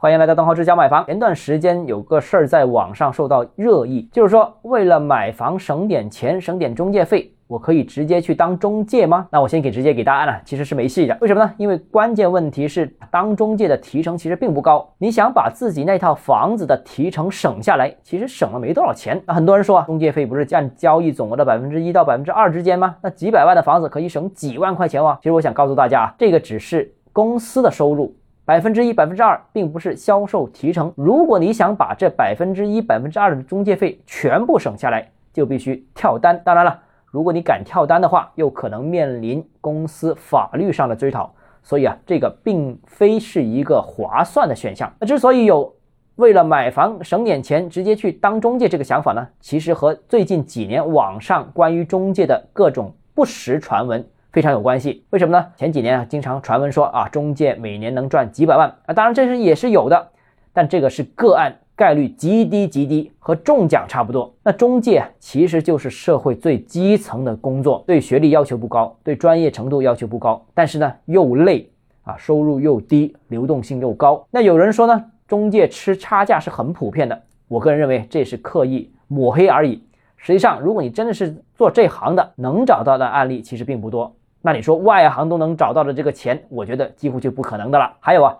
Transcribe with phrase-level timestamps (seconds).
[0.00, 1.04] 欢迎来到东浩之家买房。
[1.06, 9.26] 前段时间有个事儿在网上受到热议，就是说为了买房省点钱、省点中介费，我可以直接去当中介吗？
[9.32, 11.18] 那我先给直接给答案了，其实是没戏的。
[11.20, 11.52] 为什么呢？
[11.56, 14.88] 因为关键问题是当中介的提成其实并不高。
[14.98, 19.20] 你想把自己那套房子的提成省下来，其实省了没多少钱。
[19.26, 22.94] 那很多人说啊，中介费不是占交易总额的百分之一到百分之二之间吗？
[23.02, 25.18] 那几百万的房子可以省几万块钱哇！
[25.20, 28.14] 其实我想告诉大家啊，这个只是公司的收入。
[28.48, 30.90] 百分之一、百分之二，并不是销售提成。
[30.96, 36.40] 如果你想把这百分之一、百分之二的中介费全部省下来，就必须跳单。
[36.42, 36.80] 当然了，
[37.10, 41.30] 如果你敢跳单的话，又可能面临公司法律上的追讨。
[41.62, 44.90] 所以啊，这个并非是一个划算的选项。
[44.98, 45.70] 那之所以有
[46.16, 54.02] 为了买房省点钱直接去当中介这个想法呢，其实和最近几年网上关于中介的各种不实传闻。
[54.38, 55.44] 非常有关系，为什么呢？
[55.56, 60.10] 前几年啊，经常传闻说啊，中介每年能赚几百万啊，当然这是也是有的，
[60.52, 64.32] 但这个是个案，概率极低极低，和中奖差不多。
[64.44, 71.68] 那中介其实就是社会最基层的工作，对学历要求不高，对专业程度要求不高，但是呢又累
[72.04, 74.24] 啊，收入又低，流动性又高。
[74.30, 79.82] 那有人说呢，中介吃差价是很普遍的，我个人认为这是刻意抹黑而已。
[80.16, 84.14] 实际上，如果你真的是做这行的，能找到的案例其实并不多。
[84.40, 87.92] 那你说外行都能找到的这个钱，我觉得几乎就不可能的了。
[88.00, 88.36] 还有啊，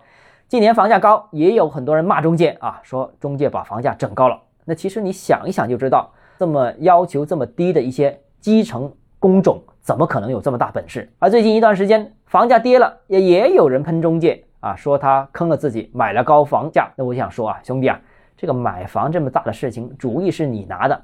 [0.47, 4.39] 今年房价高，也有很多人骂中介啊，说中介把房价整高了。
[4.65, 11.11] 那其实你想一想就知道，这么要求这么低的一些基层工种，怎么可能有这么大本事？
[11.19, 16.89] 而最近一段时间房价跌了，也也有人喷中介啊，说他坑了自己，买了高房价。
[16.95, 17.99] 那我想说啊，兄弟啊，
[18.37, 21.01] 这个买房这么大的事情，主意是你拿的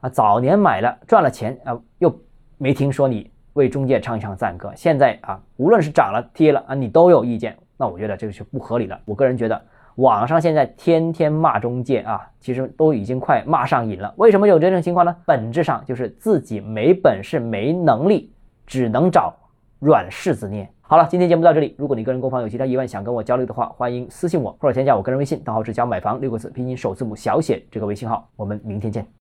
[0.00, 2.14] 啊，早年买了赚了钱啊，又
[2.58, 3.30] 没听说你。
[3.54, 9.00] 为中介唱一唱赞歌，现在啊，无论是涨了跌了啊，你都有意见，那我觉得这个是不合理的。
[9.04, 9.60] 我个人觉得，
[9.96, 14.12] 网上现在天天骂中介啊，其实都已经快骂上瘾了。
[14.16, 15.16] 为什么有这种情况呢？
[15.24, 18.32] 本质上就是自己没本事、没能力，
[18.66, 19.32] 只能找
[19.78, 20.68] 软柿子捏。
[20.80, 21.76] 好了，今天节目到这里。
[21.78, 28.28] 如果你个人购房有其他疑问想跟我交流的话，欢迎私信我或者添加我个人微信，账号是教买房六个字拼音首字母小写这个微信号。
[28.34, 29.06] 我们明天见。